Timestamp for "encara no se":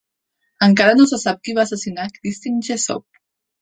0.67-1.21